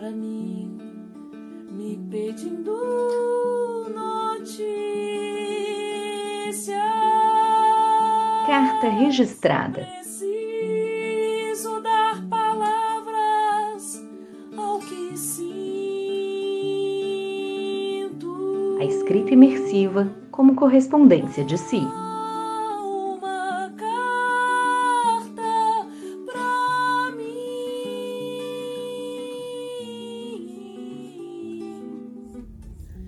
[0.00, 0.80] para mim,
[1.72, 2.72] me pedindo
[3.94, 4.80] notícia.
[8.46, 9.86] Carta registrada.
[9.98, 14.02] Preciso dar palavras
[14.56, 15.58] ao que sinto.
[18.80, 21.86] A escrita imersiva como correspondência de si.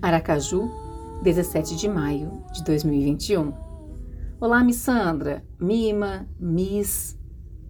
[0.03, 0.69] Aracaju,
[1.23, 3.53] 17 de maio de 2021.
[4.37, 7.17] Olá, Miss Sandra, Mima, Miss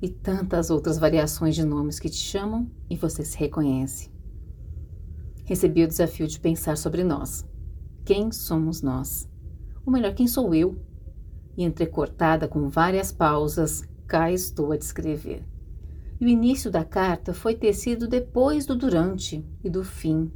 [0.02, 4.10] e tantas outras variações de nomes que te chamam e você se reconhece.
[5.46, 7.48] Recebi o desafio de pensar sobre nós.
[8.04, 9.30] Quem somos nós?
[9.86, 10.76] Ou melhor, quem sou eu?
[11.56, 15.48] E entrecortada com várias pausas, cá estou a descrever.
[16.20, 20.32] E o início da carta foi tecido depois do durante e do fim.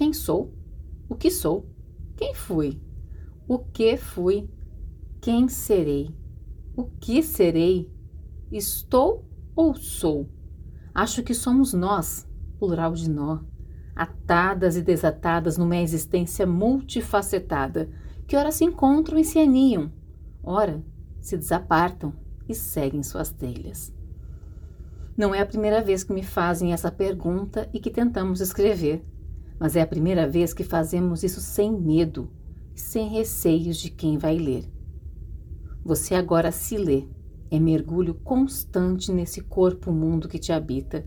[0.00, 0.50] Quem sou?
[1.10, 1.66] O que sou?
[2.16, 2.80] Quem fui?
[3.46, 4.48] O que fui?
[5.20, 6.16] Quem serei?
[6.74, 7.92] O que serei?
[8.50, 10.26] Estou ou sou?
[10.94, 12.26] Acho que somos nós,
[12.58, 13.40] plural de nó,
[13.94, 17.90] atadas e desatadas numa existência multifacetada,
[18.26, 19.92] que ora se encontram e se aninham,
[20.42, 20.82] ora
[21.20, 22.14] se desapartam
[22.48, 23.92] e seguem suas trilhas.
[25.14, 29.04] Não é a primeira vez que me fazem essa pergunta e que tentamos escrever,
[29.60, 32.28] mas é a primeira vez que fazemos isso sem medo
[32.80, 34.64] sem receios de quem vai ler.
[35.84, 37.06] Você agora se lê,
[37.50, 41.06] é mergulho constante nesse corpo-mundo que te habita,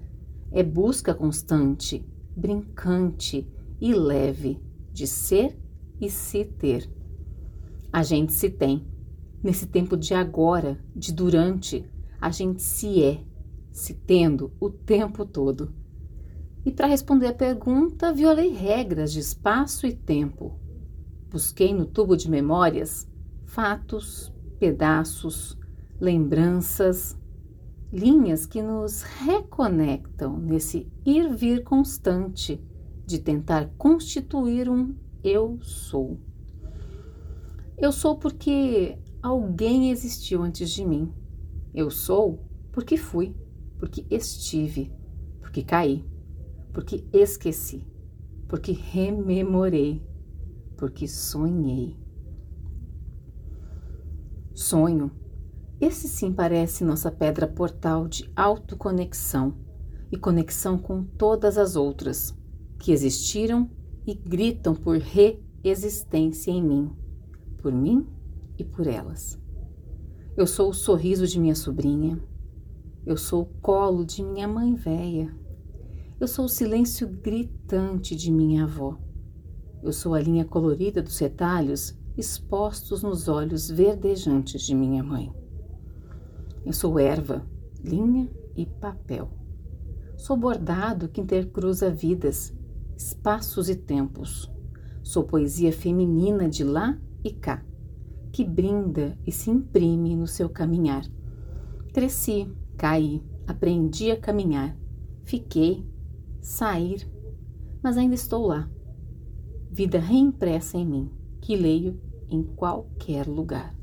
[0.51, 3.47] é busca constante, brincante
[3.81, 5.57] e leve de ser
[5.99, 6.89] e se ter.
[7.91, 8.85] A gente se tem.
[9.41, 11.85] Nesse tempo de agora, de durante,
[12.19, 13.23] a gente se é,
[13.71, 15.73] se tendo o tempo todo.
[16.66, 20.58] E para responder a pergunta, violei regras de espaço e tempo.
[21.30, 23.07] Busquei no tubo de memórias
[23.46, 25.57] fatos, pedaços,
[26.00, 27.18] lembranças,
[27.91, 32.59] linhas que nos reconectam nesse ir-vir constante
[33.06, 36.19] de tentar constituir um eu sou.
[37.78, 41.12] Eu sou porque alguém existiu antes de mim.
[41.73, 42.40] Eu sou
[42.72, 43.35] porque fui,
[43.78, 44.91] porque estive,
[45.41, 46.06] porque caí,
[46.73, 47.88] porque esqueci,
[48.47, 50.06] porque rememorei,
[50.75, 51.95] porque sonhei.
[54.53, 55.11] Sonho
[55.85, 59.53] esse sim parece nossa pedra portal de autoconexão
[60.09, 62.34] e conexão com todas as outras
[62.79, 63.69] que existiram
[64.07, 66.90] e gritam por reexistência em mim,
[67.57, 68.07] por mim
[68.57, 69.38] e por elas.
[70.38, 72.17] Eu sou o sorriso de minha sobrinha,
[73.05, 75.35] eu sou o colo de minha mãe velha,
[76.23, 78.97] eu sou o silêncio gritante de minha avó,
[79.84, 85.34] eu sou a linha colorida dos retalhos expostos nos olhos verdejantes de minha mãe.
[86.66, 87.45] Eu sou erva,
[87.84, 89.31] linha e papel.
[90.16, 92.53] Sou bordado que intercruza vidas,
[92.95, 94.50] espaços e tempos.
[95.03, 97.66] Sou poesia feminina de lá e cá,
[98.31, 101.03] que brinda e se imprime no seu caminhar.
[101.94, 104.73] Cresci, caí, aprendi a caminhar,
[105.25, 105.91] fiquei,
[106.43, 107.09] sair,
[107.81, 108.69] mas ainda estou lá.
[109.71, 111.11] Vida reimpressa em mim,
[111.41, 111.99] que leio
[112.29, 113.75] em qualquer lugar.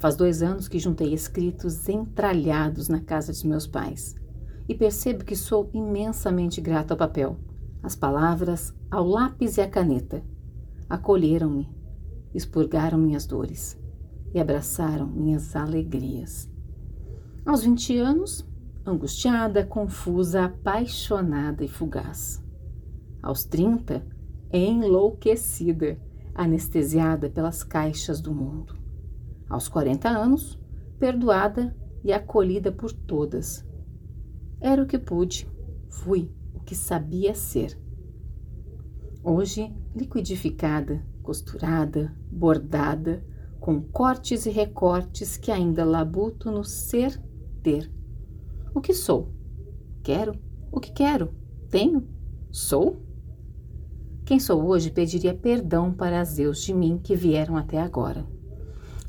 [0.00, 4.16] Faz dois anos que juntei escritos entralhados na casa de meus pais
[4.68, 7.36] e percebo que sou imensamente grata ao papel,
[7.82, 10.22] às palavras, ao lápis e à caneta.
[10.88, 11.68] Acolheram-me,
[12.34, 13.78] expurgaram minhas dores
[14.32, 16.48] e abraçaram minhas alegrias.
[17.44, 18.46] Aos 20 anos,
[18.90, 22.42] angustiada, confusa, apaixonada e fugaz.
[23.22, 24.04] Aos 30,
[24.52, 25.98] enlouquecida,
[26.34, 28.78] anestesiada pelas caixas do mundo
[29.48, 30.58] aos 40 anos,
[30.98, 33.64] perdoada e acolhida por todas.
[34.60, 35.48] Era o que pude,
[35.88, 37.78] fui o que sabia ser.
[39.22, 43.24] Hoje, liquidificada, costurada, bordada,
[43.58, 47.20] com cortes e recortes que ainda labuto no ser
[47.62, 47.90] ter.
[48.74, 49.32] O que sou?
[50.02, 50.34] Quero?
[50.70, 51.34] O que quero?
[51.70, 52.06] Tenho?
[52.50, 53.02] Sou?
[54.24, 58.26] Quem sou hoje pediria perdão para as Deus de mim que vieram até agora.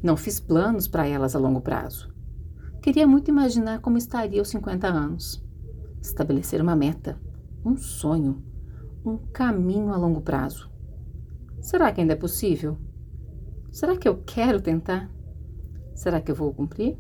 [0.02, 2.10] Não fiz planos para elas a longo prazo.
[2.82, 5.44] Queria muito imaginar como estaria aos 50 anos.
[6.02, 7.20] Estabelecer uma meta,
[7.66, 8.42] um sonho,
[9.06, 10.72] um caminho a longo prazo.
[11.60, 12.78] Será que ainda é possível?
[13.72, 15.12] Será que eu quero tentar?
[15.94, 16.98] Será que eu vou cumprir?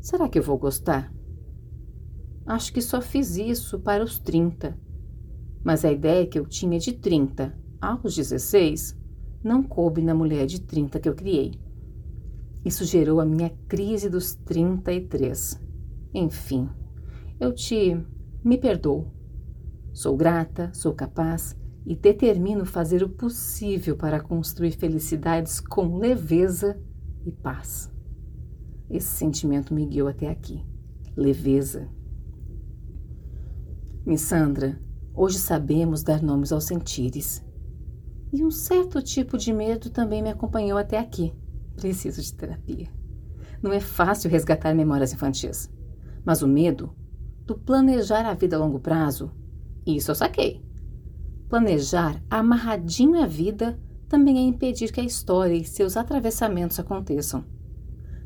[0.00, 1.12] Será que eu vou gostar?
[2.46, 4.78] Acho que só fiz isso para os 30.
[5.64, 8.96] Mas a ideia que eu tinha de 30 aos 16
[9.42, 11.58] não coube na mulher de 30 que eu criei.
[12.64, 15.60] Isso gerou a minha crise dos 33.
[16.14, 16.68] Enfim,
[17.38, 18.00] eu te
[18.44, 19.12] me perdoo.
[19.92, 26.80] Sou grata, sou capaz e determino fazer o possível para construir felicidades com leveza
[27.24, 27.90] e paz.
[28.90, 30.64] Esse sentimento me guiou até aqui.
[31.16, 31.88] Leveza.
[34.06, 34.78] Miss Sandra,
[35.12, 37.44] hoje sabemos dar nomes aos sentires.
[38.32, 41.34] E um certo tipo de medo também me acompanhou até aqui.
[41.74, 42.86] Preciso de terapia.
[43.60, 45.68] Não é fácil resgatar memórias infantis.
[46.24, 46.94] Mas o medo
[47.44, 49.32] do planejar a vida a longo prazo,
[49.84, 50.64] isso eu saquei.
[51.48, 53.76] Planejar amarradinho a vida
[54.08, 57.44] também é impedir que a história e seus atravessamentos aconteçam.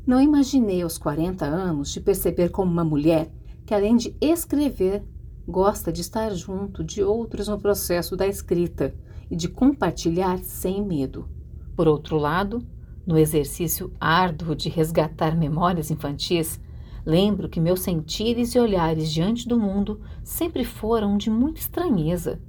[0.05, 3.31] Não imaginei aos 40 anos de perceber como uma mulher
[3.65, 5.03] que, além de escrever,
[5.47, 8.93] gosta de estar junto de outros no processo da escrita
[9.29, 11.27] e de compartilhar sem medo.
[11.75, 12.65] Por outro lado,
[13.05, 16.59] no exercício árduo de resgatar memórias infantis,
[17.05, 22.39] lembro que meus sentires e olhares diante do mundo sempre foram de muita estranheza.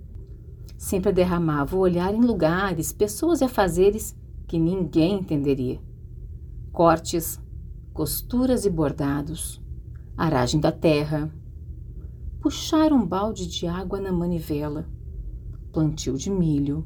[0.77, 4.17] Sempre derramava o olhar em lugares, pessoas e afazeres
[4.47, 5.81] que ninguém entenderia.
[6.73, 7.41] Cortes,
[7.95, 9.63] costuras e bordados,
[10.17, 11.33] aragem da terra,
[12.43, 14.89] puxar um balde de água na manivela,
[15.73, 16.85] plantio de milho,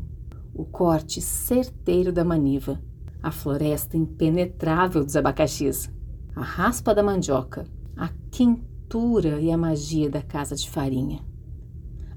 [0.52, 2.78] o corte certeiro da maniva,
[3.22, 5.90] a floresta impenetrável dos abacaxis,
[6.34, 7.64] a raspa da mandioca,
[7.96, 11.24] a quentura e a magia da casa de farinha.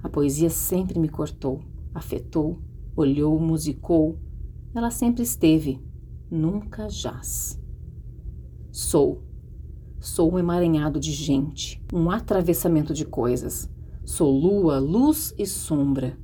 [0.03, 1.63] A poesia sempre me cortou,
[1.93, 2.59] afetou,
[2.93, 4.19] olhou, musicou.
[4.75, 5.81] Ela sempre esteve,
[6.29, 7.57] nunca jaz.
[8.69, 9.28] Sou
[9.99, 13.69] Sou um emaranhado de gente, um atravessamento de coisas.
[14.05, 16.17] Sou lua, luz e sombra.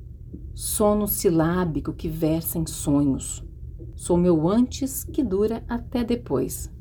[0.54, 3.44] Sono silábico que versa em sonhos.
[3.94, 6.72] Sou meu antes que dura até depois.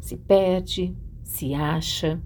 [0.00, 2.22] Se perde, se acha.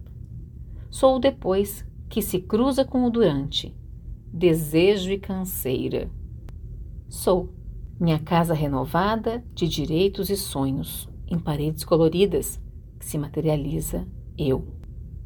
[0.90, 3.74] Sou o depois que se cruza com o durante.
[4.30, 6.10] Desejo e canseira.
[7.08, 7.54] Sou
[7.98, 12.60] minha casa renovada de direitos e sonhos, em paredes coloridas
[13.00, 14.06] que se materializa
[14.38, 14.76] eu.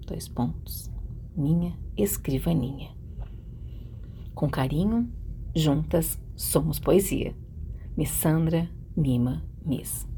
[0.06, 0.91] Dois pontos.
[1.37, 2.97] Minha escrivaninha.
[4.35, 5.12] Com carinho,
[5.55, 7.37] juntas somos poesia.
[7.97, 10.13] Miss Sandra Mima Miss.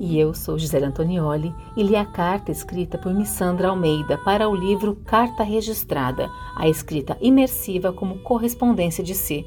[0.00, 4.54] E eu sou Gisele Antonioli e li a carta escrita por Missandra Almeida para o
[4.54, 9.44] livro Carta Registrada, a escrita imersiva como correspondência de si.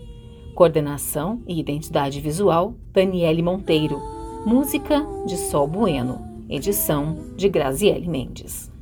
[0.54, 4.00] Coordenação e identidade visual, Daniele Monteiro.
[4.46, 6.22] Música de Sol Bueno.
[6.48, 8.73] Edição de Graziele Mendes.